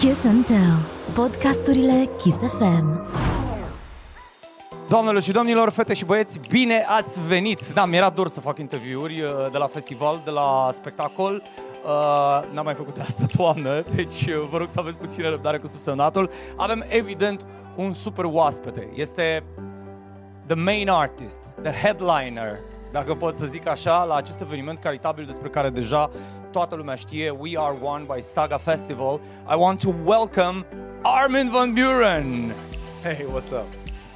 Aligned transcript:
Kiss 0.00 0.24
and 0.24 0.46
Tell, 0.46 0.76
podcasturile 1.14 2.08
Kiss 2.18 2.36
FM. 2.36 3.00
Doamnelor 4.88 5.22
și 5.22 5.32
domnilor, 5.32 5.70
fete 5.70 5.94
și 5.94 6.04
băieți, 6.04 6.40
bine 6.48 6.84
ați 6.88 7.26
venit! 7.26 7.72
Da, 7.72 7.84
mi-era 7.84 8.10
dor 8.10 8.28
să 8.28 8.40
fac 8.40 8.58
interviuri 8.58 9.20
uh, 9.20 9.30
de 9.52 9.58
la 9.58 9.66
festival, 9.66 10.20
de 10.24 10.30
la 10.30 10.68
spectacol. 10.72 11.42
Uh, 11.84 12.52
n-am 12.52 12.64
mai 12.64 12.74
făcut 12.74 12.96
asta 12.98 13.24
toamnă, 13.36 13.82
deci 13.94 14.26
uh, 14.26 14.34
vă 14.50 14.56
rog 14.56 14.68
să 14.70 14.80
aveți 14.80 14.96
puțină 14.96 15.28
răbdare 15.28 15.58
cu 15.58 15.66
subsemnatul. 15.66 16.30
Avem, 16.56 16.84
evident, 16.88 17.46
un 17.76 17.92
super 17.92 18.24
oaspete. 18.24 18.88
Este 18.94 19.44
the 20.46 20.56
main 20.56 20.88
artist, 20.88 21.38
the 21.62 21.72
headliner, 21.72 22.58
dacă 22.92 23.14
pot 23.14 23.36
să 23.36 23.46
zic 23.46 23.68
așa, 23.68 24.04
la 24.04 24.14
acest 24.14 24.40
eveniment 24.40 24.78
caritabil 24.78 25.24
despre 25.24 25.48
care 25.48 25.70
deja 25.70 26.10
toată 26.52 26.74
lumea 26.74 26.94
știe, 26.94 27.30
We 27.30 27.50
Are 27.58 27.76
One 27.82 28.04
by 28.14 28.20
Saga 28.20 28.56
Festival. 28.56 29.20
I 29.50 29.54
want 29.56 29.80
to 29.80 29.94
welcome 30.04 30.64
Armin 31.02 31.48
van 31.50 31.72
Buuren. 31.72 32.54
Hey, 33.02 33.26
what's 33.32 33.50
up? 33.50 33.66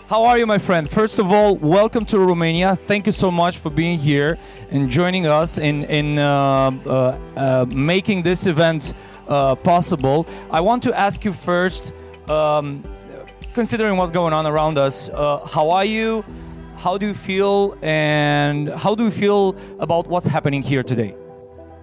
How 0.09 0.27
are 0.27 0.39
you, 0.39 0.47
my 0.47 0.59
friend? 0.59 0.89
First 0.89 1.19
of 1.19 1.30
all, 1.30 1.57
welcome 1.61 2.05
to 2.05 2.19
Romania. 2.19 2.77
Thank 2.87 3.07
you 3.07 3.13
so 3.13 3.30
much 3.30 3.59
for 3.59 3.71
being 3.71 3.99
here 3.99 4.39
and 4.73 4.89
joining 4.89 5.27
us 5.27 5.57
in 5.59 5.85
in 5.85 6.19
uh, 6.19 6.25
uh, 6.25 7.16
uh, 7.37 7.66
making 7.75 8.25
this 8.25 8.47
event 8.47 8.93
uh, 9.29 9.55
possible. 9.55 10.27
I 10.51 10.61
want 10.61 10.83
to 10.83 10.93
ask 10.93 11.25
you 11.25 11.33
first, 11.33 11.93
um, 12.29 12.83
considering 13.55 13.97
what's 13.99 14.13
going 14.13 14.33
on 14.33 14.47
around 14.47 14.79
us, 14.79 15.11
uh, 15.11 15.47
how 15.47 15.71
are 15.71 15.85
you? 15.87 16.25
How 16.80 16.97
do 16.97 17.07
you 17.07 17.12
feel, 17.12 17.77
and 17.83 18.70
how 18.70 18.95
do 18.95 19.05
you 19.05 19.11
feel 19.11 19.55
about 19.80 20.07
what's 20.07 20.27
happening 20.27 20.62
here 20.62 20.83
today? 20.83 21.15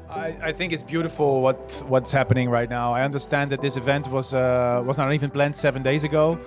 I, 0.10 0.36
I 0.42 0.52
think 0.52 0.74
it's 0.74 0.82
beautiful 0.82 1.42
what 1.44 1.84
what's 1.88 2.12
happening 2.12 2.50
right 2.50 2.68
now. 2.68 2.94
I 2.94 3.04
understand 3.04 3.52
that 3.52 3.62
this 3.62 3.78
event 3.78 4.08
was 4.08 4.34
uh, 4.34 4.82
was 4.84 4.98
not 4.98 5.14
even 5.14 5.30
planned 5.30 5.56
seven 5.56 5.84
days 5.84 6.04
ago. 6.04 6.40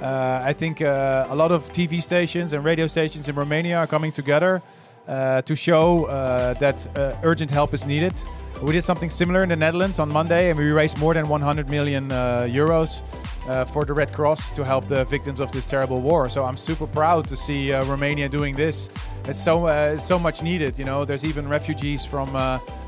Uh, 0.00 0.40
I 0.50 0.52
think 0.52 0.82
uh, 0.82 1.26
a 1.30 1.34
lot 1.34 1.50
of 1.50 1.72
TV 1.72 2.00
stations 2.00 2.52
and 2.52 2.64
radio 2.64 2.86
stations 2.86 3.28
in 3.28 3.34
Romania 3.34 3.78
are 3.78 3.88
coming 3.88 4.12
together 4.12 4.62
uh, 5.08 5.42
to 5.42 5.56
show 5.56 6.04
uh, 6.04 6.54
that 6.60 6.86
uh, 6.96 7.16
urgent 7.24 7.50
help 7.50 7.74
is 7.74 7.84
needed. 7.84 8.14
We 8.62 8.72
did 8.72 8.82
something 8.82 9.10
similar 9.10 9.42
in 9.42 9.50
the 9.50 9.56
Netherlands 9.56 9.98
on 9.98 10.08
Monday, 10.08 10.50
and 10.50 10.58
we 10.58 10.70
raised 10.70 10.98
more 10.98 11.12
than 11.14 11.28
100 11.28 11.68
million 11.68 12.10
uh, 12.10 12.48
euros 12.48 13.02
uh, 13.48 13.64
for 13.64 13.84
the 13.84 13.92
Red 13.92 14.12
Cross 14.12 14.52
to 14.52 14.64
help 14.64 14.88
the 14.88 15.04
victims 15.04 15.40
of 15.40 15.52
this 15.52 15.66
terrible 15.66 16.00
war. 16.00 16.28
So 16.28 16.44
I'm 16.44 16.56
super 16.56 16.86
proud 16.86 17.28
to 17.28 17.36
see 17.36 17.72
uh, 17.72 17.84
Romania 17.84 18.28
doing 18.28 18.56
this. 18.56 18.88
It's 19.26 19.42
so 19.42 19.66
it's 19.66 20.06
so 20.06 20.18
much 20.18 20.42
needed. 20.42 20.78
You 20.78 20.84
know, 20.84 21.04
there's 21.04 21.24
even 21.24 21.48
refugees 21.48 22.06
from 22.06 22.34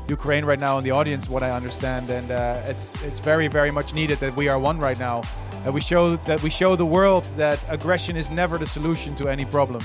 Ukraine 0.09 0.43
right 0.43 0.59
now 0.59 0.77
in 0.77 0.83
the 0.83 0.91
audience, 0.91 1.29
what 1.29 1.43
I 1.43 1.51
understand, 1.51 2.09
and 2.09 2.31
uh, 2.31 2.61
it's 2.65 3.01
it's 3.03 3.19
very 3.19 3.47
very 3.47 3.71
much 3.71 3.93
needed 3.93 4.19
that 4.19 4.35
we 4.35 4.49
are 4.49 4.59
one 4.59 4.79
right 4.79 4.99
now. 4.99 5.21
That 5.63 5.73
we 5.73 5.81
show 5.81 6.15
that 6.15 6.41
we 6.41 6.49
show 6.49 6.75
the 6.75 6.85
world 6.85 7.23
that 7.37 7.63
aggression 7.69 8.15
is 8.17 8.31
never 8.31 8.57
the 8.57 8.65
solution 8.65 9.15
to 9.15 9.29
any 9.29 9.45
problem. 9.45 9.83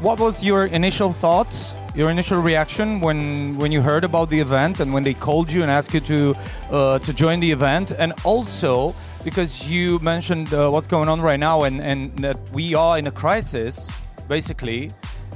What 0.00 0.20
was 0.20 0.42
your 0.42 0.66
initial 0.66 1.12
thoughts? 1.12 1.74
Your 1.94 2.08
initial 2.08 2.40
reaction 2.40 3.00
when 3.00 3.58
when 3.58 3.70
you 3.70 3.82
heard 3.82 4.02
about 4.02 4.30
the 4.30 4.40
event 4.40 4.80
and 4.80 4.94
when 4.94 5.02
they 5.02 5.12
called 5.12 5.52
you 5.52 5.60
and 5.60 5.70
asked 5.70 5.92
you 5.92 6.00
to 6.00 6.34
uh, 6.70 6.98
to 7.00 7.12
join 7.12 7.40
the 7.40 7.52
event, 7.52 7.92
and 7.98 8.14
also 8.24 8.94
because 9.24 9.68
you 9.68 9.98
mentioned 9.98 10.54
uh, 10.54 10.70
what's 10.70 10.86
going 10.86 11.10
on 11.10 11.20
right 11.20 11.38
now 11.38 11.64
and 11.64 11.82
and 11.82 12.18
that 12.20 12.38
we 12.50 12.74
are 12.74 12.96
in 12.96 13.06
a 13.06 13.10
crisis, 13.10 13.92
basically. 14.26 14.90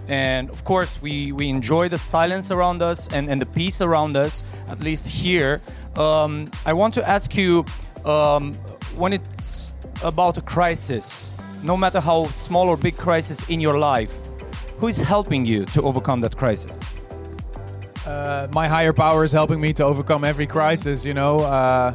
And 0.08 0.48
of 0.50 0.64
course 0.64 1.02
we, 1.02 1.32
we 1.32 1.48
enjoy 1.48 1.88
the 1.88 1.98
silence 1.98 2.52
around 2.52 2.80
us 2.80 3.08
and, 3.08 3.28
and 3.28 3.40
the 3.40 3.46
peace 3.46 3.80
around 3.80 4.16
us 4.16 4.44
at 4.68 4.80
least 4.80 5.06
here. 5.06 5.60
Um, 5.96 6.50
i 6.64 6.72
want 6.72 6.94
to 6.94 7.08
ask 7.08 7.34
you 7.36 7.64
um, 8.04 8.54
when 8.96 9.12
it's 9.12 9.72
about 10.04 10.38
a 10.38 10.42
crisis 10.42 11.30
no 11.64 11.76
matter 11.76 12.00
how 12.00 12.26
small 12.26 12.68
or 12.68 12.76
big 12.76 12.96
crisis 12.96 13.48
in 13.48 13.60
your 13.60 13.78
life 13.78 14.25
who 14.78 14.88
is 14.88 15.00
helping 15.00 15.44
you 15.44 15.64
to 15.66 15.82
overcome 15.82 16.20
that 16.20 16.36
crisis 16.36 16.80
uh, 18.06 18.46
my 18.52 18.68
higher 18.68 18.92
power 18.92 19.24
is 19.24 19.32
helping 19.32 19.60
me 19.60 19.72
to 19.72 19.84
overcome 19.84 20.24
every 20.24 20.46
crisis 20.46 21.04
you 21.04 21.14
know 21.14 21.38
uh, 21.40 21.94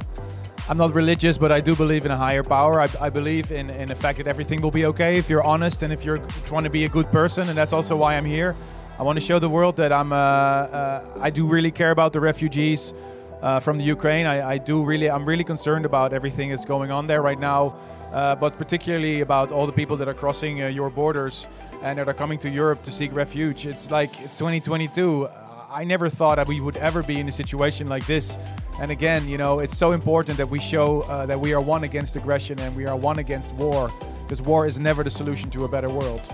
I'm 0.70 0.78
not 0.78 0.94
religious, 0.94 1.38
but 1.38 1.52
I 1.52 1.60
do 1.60 1.76
believe 1.76 2.06
in 2.06 2.12
a 2.12 2.18
higher 2.18 2.44
power. 2.44 2.80
I, 2.80 2.88
I, 3.02 3.10
believe 3.10 3.52
in, 3.52 3.70
in 3.72 3.88
the 3.90 3.96
fact 3.96 4.20
that 4.20 4.28
everything 4.28 4.62
will 4.62 4.72
be 4.72 4.86
okay 4.86 5.18
if 5.18 5.30
you're 5.30 5.44
honest 5.44 5.84
and 5.84 5.92
if 5.92 6.06
you're 6.06 6.20
trying 6.46 6.64
to 6.64 6.70
be 6.70 6.86
a 6.86 6.88
good 6.88 7.08
person, 7.12 7.50
and 7.50 7.58
that's 7.58 7.74
also 7.74 7.98
why 7.98 8.16
I'm 8.16 8.26
here. 8.26 8.56
I 9.00 9.04
want 9.04 9.18
to 9.18 9.26
show 9.26 9.40
the 9.40 9.50
world 9.50 9.76
that 9.78 9.92
I'm. 9.92 10.12
Uh, 10.12 10.16
uh, 10.16 11.20
I 11.20 11.30
do 11.30 11.48
really 11.48 11.72
care 11.72 11.92
about 11.92 12.14
the 12.14 12.20
refugees 12.20 12.94
uh, 13.42 13.60
from 13.60 13.78
the 13.78 13.84
Ukraine. 13.84 14.26
I, 14.26 14.52
I, 14.52 14.58
do 14.58 14.84
really. 14.84 15.10
I'm 15.10 15.26
really 15.26 15.44
concerned 15.44 15.86
about 15.86 16.14
everything 16.14 16.50
that's 16.50 16.66
going 16.66 16.92
on 16.92 17.08
there 17.08 17.22
right 17.22 17.40
now, 17.40 17.78
uh, 18.14 18.36
but 18.36 18.58
particularly 18.58 19.22
about 19.22 19.52
all 19.52 19.66
the 19.66 19.74
people 19.74 19.98
that 19.98 20.08
are 20.08 20.14
crossing 20.14 20.64
uh, 20.64 20.68
your 20.68 20.90
borders 20.90 21.48
and 21.82 21.98
that 22.00 22.08
are 22.08 22.14
coming 22.14 22.38
to 22.40 22.50
Europe 22.50 22.84
to 22.84 22.92
seek 22.92 23.14
refuge. 23.14 23.66
It's 23.66 23.90
like 23.92 24.12
it's 24.22 24.38
2022. 24.38 25.28
I 25.70 25.86
never 25.86 26.10
thought 26.10 26.36
that 26.36 26.48
we 26.48 26.60
would 26.60 26.76
ever 26.78 27.02
be 27.02 27.20
in 27.20 27.30
a 27.30 27.32
situation 27.32 27.88
like 27.88 28.06
this. 28.06 28.38
And 28.80 28.92
again, 28.92 29.28
you 29.28 29.38
know, 29.38 29.60
it's 29.60 29.78
so 29.78 29.94
important 29.94 30.38
that 30.38 30.50
we 30.50 30.60
show 30.60 31.02
uh, 31.04 31.26
that 31.28 31.40
we 31.40 31.54
are 31.54 31.62
one 31.62 31.84
against 31.86 32.16
aggression 32.16 32.60
and 32.60 32.76
we 32.76 32.86
are 32.86 32.96
one 32.98 33.20
against 33.20 33.54
war, 33.54 33.92
because 34.24 34.42
war 34.42 34.66
is 34.66 34.80
never 34.80 35.04
the 35.04 35.10
solution 35.10 35.50
to 35.52 35.64
a 35.66 35.68
better 35.68 35.90
world. 35.90 36.30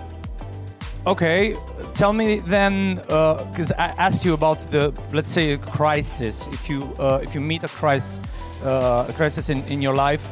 Okay, 1.07 1.56
tell 1.94 2.12
me 2.12 2.41
then, 2.41 2.95
because 2.95 3.72
uh, 3.72 3.75
I 3.78 3.85
asked 3.97 4.25
you 4.25 4.34
about 4.34 4.59
the, 4.72 4.94
let's 5.13 5.31
say, 5.31 5.53
a 5.53 5.57
crisis. 5.57 6.47
If 6.47 6.69
you 6.69 6.84
uh, 7.00 7.22
if 7.23 7.34
you 7.34 7.40
meet 7.40 7.63
a 7.63 7.69
crisis, 7.69 8.19
uh, 8.62 9.06
a 9.07 9.13
crisis 9.13 9.50
in, 9.50 9.63
in 9.72 9.81
your 9.81 9.95
life, 9.95 10.29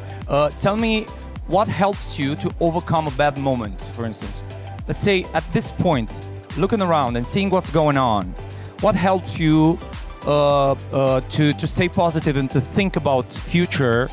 tell 0.58 0.76
me 0.76 1.06
what 1.46 1.66
helps 1.66 2.18
you 2.18 2.36
to 2.36 2.50
overcome 2.60 3.06
a 3.06 3.10
bad 3.12 3.38
moment. 3.38 3.80
For 3.94 4.04
instance, 4.04 4.44
let's 4.86 5.00
say 5.00 5.24
at 5.32 5.50
this 5.54 5.72
point, 5.72 6.20
looking 6.58 6.82
around 6.82 7.16
and 7.16 7.26
seeing 7.26 7.48
what's 7.48 7.70
going 7.70 7.96
on, 7.96 8.34
what 8.82 8.94
helps 8.94 9.38
you 9.38 9.78
uh, 10.26 10.72
uh, 10.72 11.22
to 11.30 11.54
to 11.54 11.66
stay 11.66 11.88
positive 11.88 12.36
and 12.36 12.50
to 12.50 12.60
think 12.60 12.96
about 12.96 13.32
future 13.32 14.10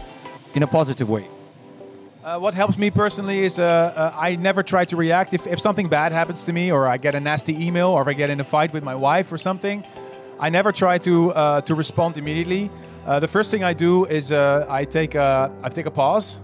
in 0.56 0.64
a 0.64 0.68
positive 0.68 1.10
way? 1.10 1.33
Uh, 2.24 2.40
what 2.40 2.54
helps 2.54 2.78
me 2.78 2.90
personally 2.90 3.44
is 3.44 3.60
uh, 3.60 3.64
uh, 3.64 4.14
I 4.18 4.38
never 4.38 4.64
try 4.64 4.86
to 4.86 4.96
react. 4.96 5.34
If, 5.34 5.46
if 5.46 5.60
something 5.60 5.90
bad 5.90 6.14
happens 6.14 6.46
to 6.46 6.54
me, 6.54 6.72
or 6.72 6.88
I 6.88 6.96
get 6.96 7.16
a 7.16 7.20
nasty 7.20 7.66
email, 7.66 7.90
or 7.90 8.02
if 8.02 8.08
I 8.08 8.14
get 8.14 8.30
in 8.30 8.40
a 8.40 8.46
fight 8.46 8.72
with 8.72 8.82
my 8.82 8.96
wife 8.96 9.30
or 9.34 9.38
something, 9.38 9.84
I 10.40 10.50
never 10.50 10.72
try 10.72 10.98
to 11.00 11.34
uh, 11.34 11.62
to 11.62 11.76
respond 11.76 12.18
immediately. 12.18 12.70
the 13.06 13.28
first 13.28 13.52
thing 13.52 13.66
I 13.66 13.74
do 13.74 14.06
is 14.06 14.32
I 14.32 14.86
take 14.86 15.16
a 15.16 15.52
I 15.62 15.68
take 15.70 15.86
a 15.86 15.92
pause. 15.92 16.40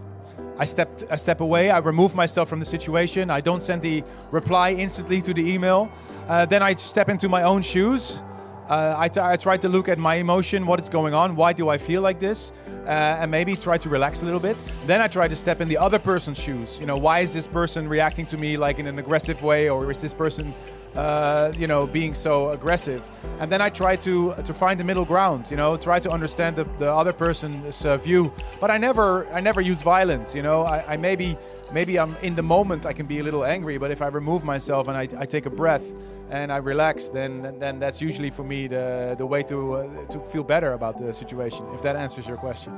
I 0.58 0.66
step 0.66 0.90
I 1.10 1.16
step 1.16 1.40
away. 1.40 1.72
I 1.72 1.78
remove 1.78 2.14
myself 2.14 2.50
from 2.50 2.60
the 2.60 2.66
situation. 2.66 3.30
I 3.30 3.40
don't 3.40 3.62
send 3.62 3.82
the 3.82 4.04
reply 4.32 4.74
instantly 4.74 5.22
to 5.22 5.34
the 5.34 5.50
email. 5.50 5.90
then 6.28 6.62
I 6.62 6.76
step 6.76 7.08
into 7.08 7.30
my 7.30 7.44
own 7.44 7.62
shoes 7.62 8.20
uh, 8.70 8.96
I, 8.98 9.08
t- 9.08 9.20
I 9.20 9.36
try 9.36 9.58
to 9.58 9.68
look 9.68 9.90
at 9.90 9.98
my 9.98 10.16
emotion, 10.16 10.66
what 10.66 10.80
is 10.80 10.90
going 10.90 11.14
on, 11.14 11.36
why 11.36 11.54
do 11.54 11.70
I 11.70 11.78
feel 11.78 12.02
like 12.02 12.20
this, 12.20 12.52
uh, 12.86 12.90
and 12.90 13.32
maybe 13.32 13.56
try 13.56 13.78
to 13.80 13.90
relax 13.90 14.22
a 14.22 14.26
little 14.26 14.40
bit. 14.40 14.58
Then 14.86 15.02
I 15.02 15.08
try 15.08 15.28
to 15.28 15.36
step 15.36 15.60
in 15.60 15.68
the 15.68 15.78
other 15.78 15.98
person's 15.98 16.40
shoes. 16.40 16.80
You 16.80 16.86
know, 16.86 16.98
why 16.98 17.20
is 17.20 17.34
this 17.34 17.48
person 17.48 17.88
reacting 17.90 18.28
to 18.28 18.38
me 18.38 18.58
like 18.58 18.78
in 18.78 18.86
an 18.86 19.00
aggressive 19.00 19.42
way, 19.42 19.70
or 19.70 19.90
is 19.90 20.02
this 20.02 20.14
person 20.14 20.54
uh, 20.96 21.52
you 21.58 21.68
know, 21.68 21.86
being 21.86 22.16
so 22.16 22.50
aggressive. 22.50 23.10
And 23.40 23.52
then 23.52 23.62
I 23.62 23.70
try 23.70 23.96
to 23.98 24.34
to 24.34 24.54
find 24.54 24.80
the 24.80 24.84
middle 24.84 25.06
ground. 25.06 25.50
You 25.52 25.58
know, 25.58 25.78
try 25.78 26.00
to 26.00 26.10
understand 26.10 26.56
the, 26.56 26.64
the 26.80 26.92
other 26.92 27.14
person's 27.14 27.86
uh, 27.86 27.98
view. 27.98 28.32
But 28.60 28.72
I 28.72 28.78
never 28.78 29.28
I 29.30 29.40
never 29.40 29.62
use 29.62 29.82
violence. 29.82 30.36
You 30.36 30.42
know, 30.42 30.64
I, 30.64 30.94
I, 30.94 30.98
maybe 30.98 31.38
maybe 31.72 32.00
I'm 32.00 32.16
in 32.22 32.36
the 32.36 32.44
moment 32.44 32.86
I 32.86 32.94
can 32.94 33.06
be 33.06 33.20
a 33.20 33.24
little 33.24 33.46
angry, 33.46 33.78
but 33.78 33.92
if 33.92 34.02
I 34.02 34.08
remove 34.08 34.44
myself 34.44 34.88
and 34.88 34.98
I, 34.98 35.08
I 35.22 35.26
take 35.26 35.46
a 35.46 35.50
breath 35.50 35.86
and 36.30 36.52
I 36.52 36.58
relax, 36.58 37.10
then 37.10 37.56
then 37.60 37.80
that's 37.80 38.02
usually 38.02 38.32
for 38.32 38.44
me 38.44 38.68
the 38.68 39.16
the 39.18 39.26
way 39.26 39.44
to 39.44 39.76
uh, 39.76 40.06
to 40.08 40.20
feel 40.20 40.44
better 40.44 40.74
about 40.74 40.98
the 40.98 41.14
situation. 41.14 41.66
If 41.74 41.82
that 41.84 41.96
answers 41.96 42.28
your 42.28 42.38
question. 42.38 42.74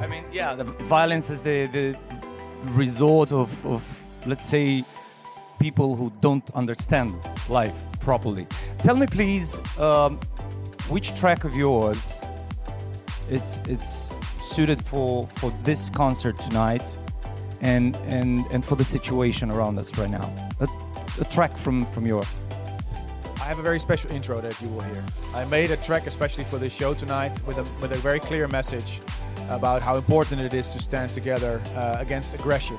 I 0.00 0.06
mean, 0.06 0.24
yeah, 0.32 0.54
the 0.54 0.64
violence 0.64 1.30
is 1.30 1.42
the 1.42 1.66
the 1.66 1.96
resort 2.74 3.32
of, 3.32 3.66
of 3.66 3.82
let's 4.26 4.48
say 4.48 4.84
people 5.62 5.94
who 5.94 6.12
don't 6.20 6.50
understand 6.56 7.14
life 7.48 7.78
properly. 8.00 8.46
Tell 8.82 8.96
me, 8.96 9.06
please, 9.06 9.60
um, 9.78 10.18
which 10.88 11.14
track 11.14 11.44
of 11.44 11.54
yours 11.54 12.22
is 13.30 13.60
it's 13.68 14.10
suited 14.40 14.84
for 14.84 15.28
for 15.28 15.50
this 15.62 15.88
concert 15.88 16.36
tonight, 16.40 16.98
and 17.60 17.96
and 18.16 18.44
and 18.50 18.64
for 18.64 18.74
the 18.74 18.84
situation 18.84 19.50
around 19.52 19.78
us 19.78 19.96
right 19.98 20.10
now. 20.10 20.28
A, 20.58 20.68
a 21.20 21.24
track 21.26 21.56
from 21.56 21.86
from 21.86 22.06
your. 22.06 22.24
I 23.36 23.44
have 23.44 23.60
a 23.60 23.62
very 23.62 23.78
special 23.78 24.10
intro 24.10 24.40
that 24.40 24.60
you 24.60 24.68
will 24.68 24.80
hear. 24.80 25.04
I 25.34 25.44
made 25.44 25.70
a 25.70 25.76
track 25.76 26.08
especially 26.08 26.44
for 26.44 26.58
this 26.58 26.74
show 26.74 26.92
tonight 26.92 27.40
with 27.46 27.58
a 27.58 27.66
with 27.80 27.92
a 27.92 28.00
very 28.08 28.18
clear 28.18 28.48
message 28.48 29.00
about 29.48 29.80
how 29.80 29.94
important 29.96 30.40
it 30.40 30.54
is 30.54 30.72
to 30.72 30.80
stand 30.80 31.14
together 31.14 31.62
uh, 31.76 31.96
against 32.00 32.34
aggression 32.34 32.78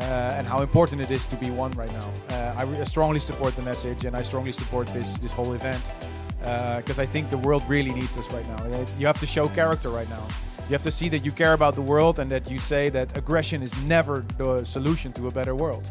and 0.00 0.46
how 0.46 0.62
important 0.62 1.00
it 1.00 1.10
is 1.10 1.26
to 1.26 1.36
be 1.36 1.50
one 1.50 1.72
right 1.72 1.92
now. 1.92 2.10
Uh, 2.30 2.54
I 2.56 2.62
re- 2.62 2.84
strongly 2.84 3.20
support 3.20 3.56
the 3.56 3.62
message, 3.62 4.04
and 4.04 4.16
I 4.16 4.22
strongly 4.22 4.52
support 4.52 4.86
this 4.88 5.18
this 5.18 5.32
whole 5.32 5.54
event 5.54 5.90
because 6.38 6.98
uh, 6.98 7.02
I 7.02 7.06
think 7.06 7.30
the 7.30 7.38
world 7.38 7.62
really 7.68 7.92
needs 7.92 8.16
us 8.16 8.32
right 8.32 8.46
now. 8.48 8.86
You 8.98 9.06
have 9.06 9.18
to 9.20 9.26
show 9.26 9.48
character 9.48 9.90
right 9.90 10.08
now. 10.08 10.24
You 10.68 10.72
have 10.72 10.82
to 10.82 10.90
see 10.90 11.08
that 11.08 11.24
you 11.24 11.32
care 11.32 11.54
about 11.54 11.74
the 11.74 11.82
world 11.82 12.18
and 12.18 12.30
that 12.30 12.50
you 12.50 12.58
say 12.58 12.90
that 12.90 13.16
aggression 13.16 13.62
is 13.62 13.80
never 13.84 14.24
the 14.36 14.64
solution 14.64 15.12
to 15.14 15.28
a 15.28 15.30
better 15.30 15.54
world. 15.54 15.90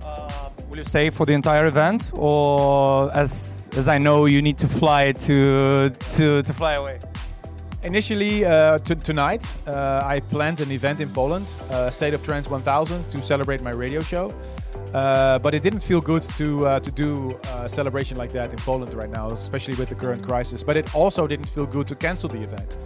Uh, 0.00 0.50
will 0.68 0.78
you 0.78 0.84
stay 0.84 1.10
for 1.10 1.26
the 1.26 1.32
entire 1.32 1.66
event, 1.66 2.12
or 2.14 3.10
as 3.14 3.68
as 3.76 3.88
I 3.88 3.98
know, 3.98 4.26
you 4.26 4.40
need 4.42 4.58
to 4.58 4.68
fly 4.68 5.12
to 5.12 5.90
to 6.16 6.42
to 6.42 6.52
fly 6.52 6.74
away? 6.74 7.00
Initially, 7.84 8.44
uh, 8.44 8.78
tonight, 8.78 9.44
uh, 9.66 10.02
I 10.04 10.20
planned 10.20 10.60
an 10.60 10.70
event 10.70 11.00
in 11.00 11.08
Poland, 11.08 11.52
uh, 11.68 11.90
State 11.90 12.14
of 12.14 12.22
Trance 12.22 12.48
1000, 12.48 13.02
to 13.10 13.20
celebrate 13.20 13.60
my 13.60 13.70
radio 13.70 14.00
show. 14.00 14.32
Uh, 14.94 15.38
but 15.40 15.52
it 15.52 15.64
didn't 15.64 15.82
feel 15.82 16.00
good 16.00 16.22
to 16.22 16.66
uh, 16.66 16.78
to 16.78 16.90
do 16.90 17.36
a 17.54 17.68
celebration 17.68 18.16
like 18.16 18.30
that 18.30 18.52
in 18.52 18.58
Poland 18.58 18.94
right 18.94 19.10
now, 19.10 19.30
especially 19.30 19.74
with 19.74 19.88
the 19.88 19.94
current 19.94 20.22
crisis. 20.22 20.62
But 20.62 20.76
it 20.76 20.94
also 20.94 21.26
didn't 21.26 21.48
feel 21.48 21.66
good 21.66 21.88
to 21.88 21.96
cancel 21.96 22.28
the 22.28 22.40
event 22.40 22.76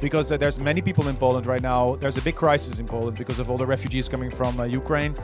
because 0.00 0.30
uh, 0.30 0.36
there's 0.36 0.60
many 0.60 0.82
people 0.82 1.08
in 1.08 1.16
Poland 1.16 1.46
right 1.46 1.62
now. 1.62 1.96
There's 1.96 2.18
a 2.18 2.22
big 2.22 2.36
crisis 2.36 2.78
in 2.78 2.86
Poland 2.86 3.16
because 3.16 3.38
of 3.40 3.50
all 3.50 3.56
the 3.56 3.66
refugees 3.66 4.08
coming 4.08 4.30
from 4.30 4.54
Ukraine. 4.68 5.14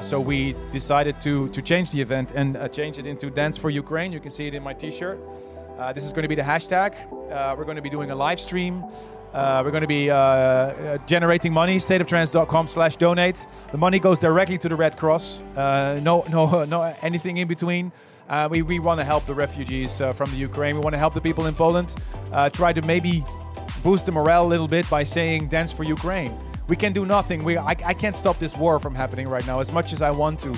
so 0.00 0.20
we 0.20 0.54
decided 0.70 1.20
to 1.22 1.48
to 1.48 1.60
change 1.60 1.90
the 1.90 2.00
event 2.00 2.28
and 2.34 2.56
change 2.72 2.96
it 3.00 3.06
into 3.06 3.28
Dance 3.28 3.58
for 3.58 3.68
Ukraine. 3.68 4.10
You 4.12 4.20
can 4.20 4.30
see 4.30 4.46
it 4.46 4.54
in 4.54 4.62
my 4.62 4.74
T-shirt. 4.74 5.18
Uh, 5.78 5.92
this 5.92 6.04
is 6.04 6.12
going 6.12 6.22
to 6.22 6.28
be 6.28 6.36
the 6.36 6.42
hashtag. 6.42 6.94
Uh, 7.32 7.54
we're 7.58 7.64
going 7.64 7.76
to 7.76 7.82
be 7.82 7.90
doing 7.90 8.12
a 8.12 8.14
live 8.14 8.38
stream. 8.38 8.84
Uh, 9.32 9.60
we're 9.64 9.72
going 9.72 9.80
to 9.80 9.88
be 9.88 10.08
uh, 10.08 10.16
uh, 10.16 10.98
generating 10.98 11.52
money. 11.52 11.78
Stateoftrance.com 11.78 12.68
slash 12.68 12.94
donate. 12.96 13.44
The 13.72 13.78
money 13.78 13.98
goes 13.98 14.20
directly 14.20 14.56
to 14.58 14.68
the 14.68 14.76
Red 14.76 14.96
Cross. 14.96 15.40
Uh, 15.56 15.98
no, 16.02 16.24
no, 16.30 16.64
no, 16.74 16.94
anything 17.02 17.38
in 17.38 17.48
between. 17.48 17.90
we 18.50 18.62
we 18.62 18.78
want 18.78 19.00
to 19.00 19.04
help 19.04 19.26
the 19.26 19.34
refugees 19.34 20.00
from 20.12 20.30
the 20.30 20.36
Ukraine. 20.36 20.76
We 20.76 20.80
want 20.80 20.94
to 20.94 20.98
help 20.98 21.14
the 21.14 21.20
people 21.20 21.46
in 21.46 21.54
Poland. 21.54 21.96
try 22.52 22.72
to 22.72 22.82
maybe 22.82 23.24
boost 23.82 24.06
the 24.06 24.12
morale 24.12 24.46
a 24.46 24.50
little 24.54 24.68
bit 24.68 24.88
by 24.88 25.02
saying 25.02 25.48
"Dance 25.48 25.72
for 25.72 25.82
Ukraine." 25.82 26.32
We 26.68 26.76
can 26.76 26.92
do 26.92 27.04
nothing. 27.04 27.42
We 27.44 27.58
I, 27.58 27.74
I 27.84 27.94
can't 27.94 28.16
stop 28.16 28.38
this 28.38 28.56
war 28.56 28.78
from 28.78 28.94
happening 28.94 29.28
right 29.28 29.46
now 29.46 29.58
as 29.60 29.72
much 29.72 29.92
as 29.92 30.00
I 30.00 30.12
want 30.12 30.38
to. 30.40 30.54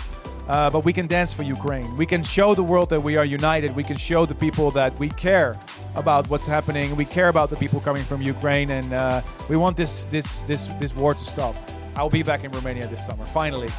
Uh, 0.49 0.71
but 0.71 0.85
we 0.85 0.93
can 0.93 1.07
dance 1.07 1.33
for 1.33 1.43
Ukraine. 1.43 1.97
We 1.97 2.07
can 2.07 2.23
show 2.23 2.55
the 2.55 2.63
world 2.63 2.91
that 2.91 3.03
we 3.03 3.17
are 3.17 3.25
united. 3.25 3.75
We 3.75 3.83
can 3.83 3.97
show 3.97 4.27
the 4.27 4.35
people 4.35 4.71
that 4.73 4.97
we 4.99 5.09
care 5.11 5.59
about 5.97 6.31
what's 6.31 6.47
happening. 6.47 6.95
We 6.95 7.05
care 7.05 7.29
about 7.29 7.51
the 7.51 7.57
people 7.57 7.81
coming 7.81 8.05
from 8.05 8.23
Ukraine, 8.23 8.71
and 8.71 8.93
uh, 8.93 9.23
we 9.49 9.57
want 9.57 9.77
this 9.77 10.05
this 10.05 10.43
this 10.43 10.69
this 10.79 10.95
war 10.95 11.15
to 11.15 11.25
stop. 11.25 11.55
I'll 11.97 12.11
be 12.11 12.23
back 12.23 12.45
in 12.45 12.53
Romania 12.53 12.87
this 12.87 13.05
summer, 13.05 13.25
finally. 13.25 13.71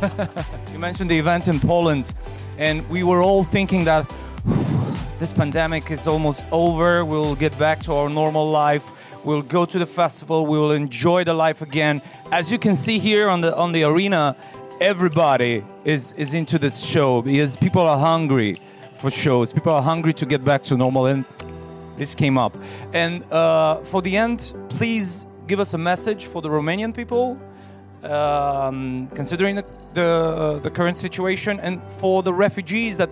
you 0.72 0.78
mentioned 0.78 1.10
the 1.10 1.18
event 1.18 1.46
in 1.48 1.60
Poland, 1.60 2.14
and 2.58 2.88
we 2.88 3.02
were 3.02 3.22
all 3.22 3.44
thinking 3.44 3.84
that 3.84 4.04
this 5.18 5.32
pandemic 5.32 5.90
is 5.90 6.08
almost 6.08 6.44
over. 6.50 7.04
We'll 7.04 7.36
get 7.36 7.56
back 7.58 7.80
to 7.82 7.92
our 7.92 8.08
normal 8.08 8.50
life. 8.50 8.90
We'll 9.24 9.42
go 9.42 9.64
to 9.66 9.78
the 9.78 9.86
festival. 9.86 10.46
We 10.46 10.58
will 10.58 10.72
enjoy 10.72 11.22
the 11.24 11.34
life 11.34 11.62
again. 11.62 12.02
As 12.32 12.50
you 12.50 12.58
can 12.58 12.74
see 12.74 12.98
here 12.98 13.28
on 13.28 13.40
the 13.40 13.54
on 13.54 13.72
the 13.72 13.84
arena, 13.84 14.36
everybody 14.82 15.64
is 15.84 16.12
is 16.14 16.34
into 16.34 16.58
this 16.58 16.84
show 16.84 17.22
because 17.22 17.54
people 17.54 17.82
are 17.82 17.98
hungry 17.98 18.56
for 18.94 19.10
shows. 19.12 19.52
People 19.52 19.72
are 19.72 19.82
hungry 19.82 20.12
to 20.14 20.26
get 20.26 20.44
back 20.44 20.64
to 20.64 20.76
normal, 20.76 21.06
and 21.06 21.24
this 21.96 22.16
came 22.16 22.36
up. 22.36 22.52
And 22.92 23.22
uh, 23.32 23.76
for 23.84 24.02
the 24.02 24.16
end, 24.16 24.54
please 24.68 25.24
give 25.46 25.60
us 25.60 25.74
a 25.74 25.78
message 25.78 26.26
for 26.26 26.42
the 26.42 26.48
Romanian 26.48 26.92
people, 26.92 27.38
um, 28.02 29.08
considering 29.14 29.54
the 29.54 29.64
the, 29.94 30.02
uh, 30.02 30.58
the 30.58 30.70
current 30.70 30.96
situation, 30.96 31.60
and 31.60 31.80
for 32.00 32.24
the 32.24 32.34
refugees 32.34 32.96
that 32.96 33.10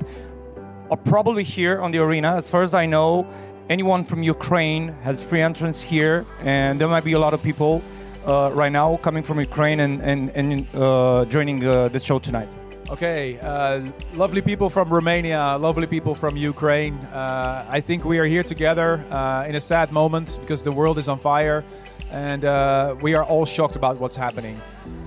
are 0.90 0.96
probably 0.96 1.44
here 1.44 1.80
on 1.80 1.92
the 1.92 1.98
arena. 1.98 2.34
As 2.34 2.50
far 2.50 2.62
as 2.62 2.74
I 2.74 2.86
know, 2.86 3.28
anyone 3.68 4.02
from 4.02 4.24
Ukraine 4.24 4.88
has 5.04 5.22
free 5.22 5.42
entrance 5.42 5.80
here, 5.80 6.26
and 6.42 6.80
there 6.80 6.88
might 6.88 7.04
be 7.04 7.12
a 7.12 7.18
lot 7.20 7.32
of 7.32 7.40
people 7.44 7.80
uh, 8.26 8.50
right 8.52 8.72
now 8.72 8.96
coming 8.98 9.22
from 9.22 9.38
Ukraine 9.40 9.80
and, 9.80 10.00
and, 10.02 10.30
and 10.30 10.66
uh, 10.74 11.24
joining 11.26 11.66
uh, 11.66 11.88
this 11.88 12.04
show 12.04 12.18
tonight? 12.18 12.48
Okay, 12.90 13.38
uh, 13.38 13.88
lovely 14.14 14.42
people 14.42 14.68
from 14.68 14.92
Romania, 14.92 15.56
lovely 15.58 15.86
people 15.86 16.14
from 16.14 16.36
Ukraine. 16.36 16.94
Uh, 17.12 17.64
I 17.68 17.80
think 17.80 18.04
we 18.04 18.18
are 18.18 18.24
here 18.24 18.42
together 18.42 19.04
uh, 19.10 19.46
in 19.48 19.54
a 19.54 19.60
sad 19.60 19.92
moment 19.92 20.38
because 20.40 20.62
the 20.64 20.72
world 20.72 20.98
is 20.98 21.08
on 21.08 21.18
fire 21.18 21.64
and 22.10 22.42
we 23.00 23.14
are 23.14 23.24
all 23.24 23.46
shocked 23.46 23.76
about 23.76 24.00
what's 24.00 24.16
happening. 24.16 24.60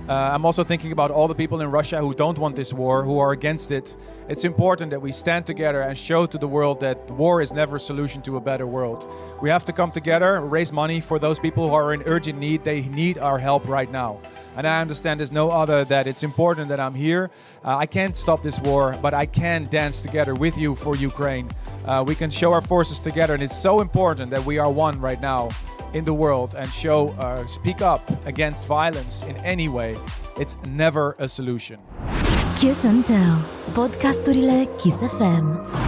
Uh, 0.06 0.12
I'm 0.12 0.44
also 0.44 0.62
thinking 0.62 0.92
about 0.92 1.10
all 1.10 1.26
the 1.28 1.34
people 1.34 1.62
in 1.62 1.70
Russia 1.70 1.98
who 1.98 2.12
don't 2.12 2.38
want 2.38 2.56
this 2.56 2.74
war, 2.74 3.02
who 3.02 3.18
are 3.18 3.32
against 3.32 3.70
it. 3.70 3.96
It's 4.28 4.44
important 4.44 4.90
that 4.90 5.00
we 5.00 5.12
stand 5.12 5.46
together 5.46 5.80
and 5.80 5.96
show 5.96 6.26
to 6.26 6.36
the 6.36 6.46
world 6.46 6.80
that 6.80 7.10
war 7.12 7.40
is 7.40 7.54
never 7.54 7.76
a 7.76 7.80
solution 7.80 8.20
to 8.22 8.36
a 8.36 8.40
better 8.40 8.66
world. 8.66 9.10
We 9.40 9.48
have 9.48 9.64
to 9.64 9.72
come 9.72 9.90
together, 9.90 10.42
raise 10.42 10.74
money 10.74 11.00
for 11.00 11.18
those 11.18 11.38
people 11.38 11.70
who 11.70 11.74
are 11.74 11.94
in 11.94 12.02
urgent 12.02 12.38
need. 12.38 12.64
They 12.64 12.82
need 12.82 13.16
our 13.16 13.38
help 13.38 13.66
right 13.66 13.90
now. 13.90 14.20
And 14.56 14.66
I 14.66 14.82
understand 14.82 15.20
there's 15.20 15.32
no 15.32 15.50
other 15.50 15.86
that 15.86 16.06
it's 16.06 16.22
important 16.22 16.68
that 16.68 16.80
I'm 16.80 16.94
here. 16.94 17.30
Uh, 17.64 17.78
I 17.78 17.86
can't 17.86 18.14
stop 18.14 18.42
this 18.42 18.60
war, 18.60 18.98
but 19.00 19.14
I 19.14 19.24
can 19.24 19.68
dance 19.70 20.02
together 20.02 20.34
with 20.34 20.58
you 20.58 20.74
for 20.74 20.96
Ukraine. 20.96 21.50
Uh, 21.86 22.04
we 22.06 22.14
can 22.14 22.28
show 22.28 22.52
our 22.52 22.60
forces 22.60 23.00
together, 23.00 23.32
and 23.32 23.42
it's 23.42 23.58
so 23.58 23.80
important 23.80 24.30
that 24.32 24.44
we 24.44 24.58
are 24.58 24.70
one 24.70 25.00
right 25.00 25.20
now 25.20 25.48
in 25.94 26.04
the 26.04 26.12
world 26.12 26.54
and 26.54 26.68
show, 26.70 27.08
uh, 27.18 27.46
speak 27.46 27.80
up 27.80 28.02
against 28.26 28.66
violence 28.66 29.22
in 29.22 29.36
any 29.38 29.68
way, 29.68 29.96
it's 30.36 30.58
never 30.66 31.16
a 31.18 31.28
solution. 31.28 31.78
Kiss 32.56 32.84
and 32.84 33.06
Tell, 33.06 33.42
podcasturile 33.72 34.66
Kiss 34.78 34.96
FM. 34.96 35.83